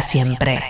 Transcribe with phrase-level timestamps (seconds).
[0.00, 0.60] Siempre.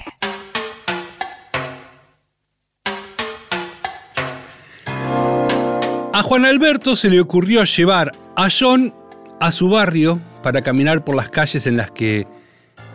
[6.13, 8.95] A Juan Alberto se le ocurrió llevar a John
[9.41, 12.27] a su barrio para caminar por las calles en las que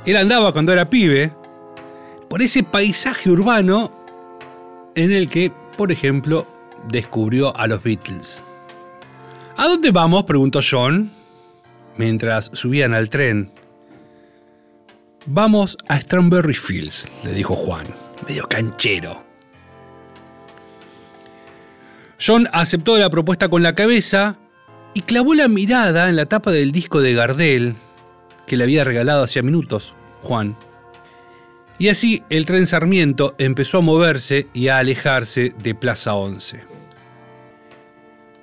[0.06, 1.32] él andaba cuando era pibe,
[2.30, 3.92] por ese paisaje urbano
[4.96, 6.48] en el que, por ejemplo,
[6.88, 8.44] descubrió a los Beatles.
[9.58, 10.26] ¿A dónde vamos?
[10.26, 11.12] preguntó John
[11.98, 13.52] mientras subían al tren.
[15.28, 17.88] Vamos a Strawberry Fields, le dijo Juan,
[18.28, 19.26] medio canchero.
[22.24, 24.38] John aceptó la propuesta con la cabeza
[24.94, 27.76] y clavó la mirada en la tapa del disco de Gardel
[28.46, 30.56] que le había regalado hacía minutos Juan.
[31.80, 36.75] Y así el tren Sarmiento empezó a moverse y a alejarse de Plaza 11.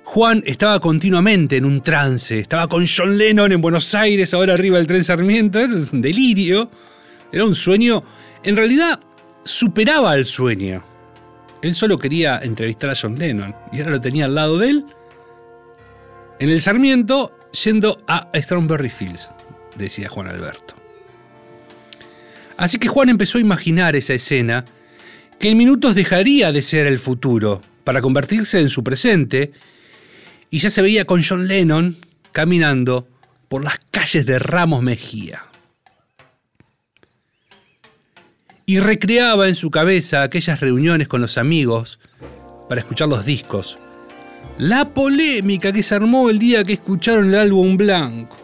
[0.03, 4.77] Juan estaba continuamente en un trance, estaba con John Lennon en Buenos Aires, ahora arriba
[4.77, 6.69] del tren Sarmiento, era un delirio,
[7.31, 8.03] era un sueño,
[8.43, 8.99] en realidad
[9.43, 10.83] superaba el sueño.
[11.61, 13.55] Él solo quería entrevistar a John Lennon.
[13.71, 14.85] Y ahora lo tenía al lado de él,
[16.39, 19.33] en el Sarmiento, yendo a Strawberry Fields,
[19.77, 20.75] decía Juan Alberto.
[22.57, 24.65] Así que Juan empezó a imaginar esa escena
[25.39, 29.53] que en minutos dejaría de ser el futuro para convertirse en su presente
[30.53, 31.97] y ya se veía con John Lennon
[32.31, 33.07] caminando
[33.47, 35.45] por las calles de Ramos Mejía.
[38.67, 41.97] Y recreaba en su cabeza aquellas reuniones con los amigos
[42.69, 43.79] para escuchar los discos.
[44.59, 48.37] La polémica que se armó el día que escucharon el álbum blanco.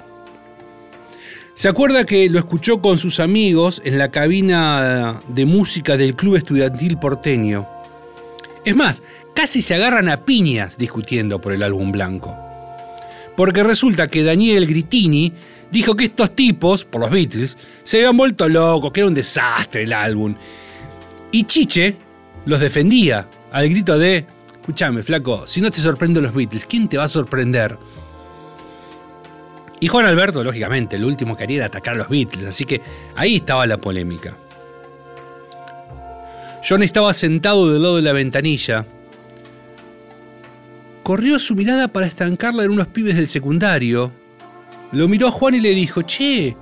[1.53, 6.38] Se acuerda que lo escuchó con sus amigos en la cabina de música del Club
[6.38, 7.79] Estudiantil Porteño.
[8.69, 9.02] Es más,
[9.34, 12.38] casi se agarran a piñas discutiendo por el álbum blanco.
[13.35, 15.34] Porque resulta que Daniel Gritini
[15.72, 19.81] dijo que estos tipos, por los Beatles, se habían vuelto locos, que era un desastre
[19.81, 20.35] el álbum.
[21.31, 21.96] Y Chiche
[22.46, 24.28] los defendía al grito de,
[24.59, 27.75] escúchame, flaco, si no te sorprenden los Beatles, ¿quién te va a sorprender?
[29.80, 32.81] Y Juan Alberto, lógicamente, lo último que haría era atacar a los Beatles, así que
[33.16, 34.38] ahí estaba la polémica.
[36.69, 38.85] John estaba sentado del lado de la ventanilla.
[41.02, 44.12] Corrió su mirada para estancarla en unos pibes del secundario.
[44.91, 46.56] Lo miró a Juan y le dijo, che,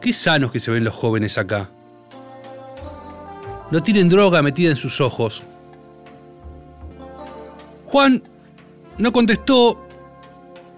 [0.00, 1.70] qué sanos que se ven los jóvenes acá.
[3.70, 5.44] No tienen droga metida en sus ojos.
[7.86, 8.20] Juan
[8.98, 9.86] no contestó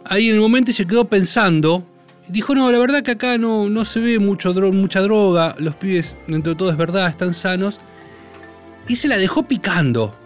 [0.04, 1.84] ahí en el momento se quedó pensando.
[2.28, 6.16] Dijo, no, la verdad que acá no, no se ve mucho mucha droga, los pibes,
[6.26, 7.80] dentro de todo es verdad, están sanos.
[8.88, 10.16] Y se la dejó picando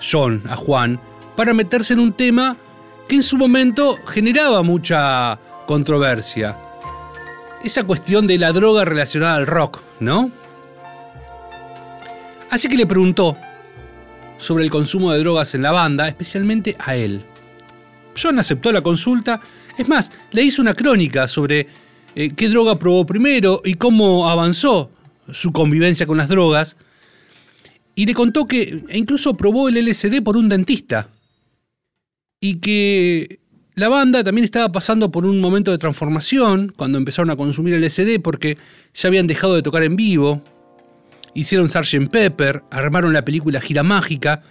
[0.00, 1.00] John a Juan
[1.36, 2.56] para meterse en un tema
[3.08, 6.56] que en su momento generaba mucha controversia.
[7.62, 10.30] Esa cuestión de la droga relacionada al rock, ¿no?
[12.50, 13.36] Así que le preguntó
[14.36, 17.24] sobre el consumo de drogas en la banda, especialmente a él.
[18.20, 19.40] John aceptó la consulta,
[19.76, 21.66] es más, le hizo una crónica sobre
[22.14, 24.90] eh, qué droga probó primero y cómo avanzó
[25.30, 26.76] su convivencia con las drogas,
[27.98, 31.08] y le contó que incluso probó el LSD por un dentista,
[32.40, 33.40] y que
[33.74, 38.20] la banda también estaba pasando por un momento de transformación cuando empezaron a consumir LSD
[38.22, 38.56] porque
[38.94, 40.44] ya habían dejado de tocar en vivo,
[41.34, 42.08] hicieron Sgt.
[42.08, 44.42] Pepper, armaron la película Gira Mágica,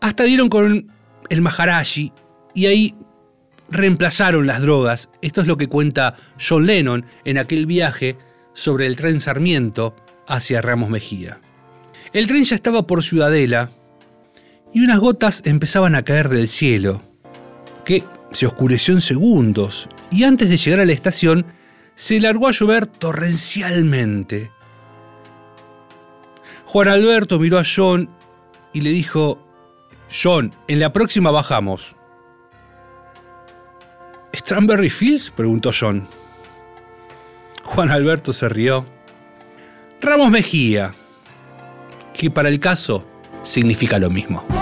[0.00, 0.90] hasta dieron con
[1.28, 2.12] el Maharaji
[2.56, 2.96] y ahí
[3.70, 5.10] reemplazaron las drogas.
[5.22, 8.18] Esto es lo que cuenta John Lennon en aquel viaje
[8.52, 9.94] sobre el tren Sarmiento
[10.26, 11.38] hacia Ramos Mejía.
[12.12, 13.70] El tren ya estaba por Ciudadela
[14.72, 17.02] y unas gotas empezaban a caer del cielo,
[17.84, 21.46] que se oscureció en segundos y antes de llegar a la estación
[21.94, 24.50] se largó a llover torrencialmente.
[26.66, 28.10] Juan Alberto miró a John
[28.72, 29.38] y le dijo,
[30.10, 31.96] John, en la próxima bajamos.
[34.34, 35.30] ¿Strawberry Fields?
[35.30, 36.06] preguntó John.
[37.64, 38.86] Juan Alberto se rió.
[40.00, 40.94] Ramos Mejía,
[42.18, 43.04] que para el caso
[43.42, 44.57] significa lo mismo.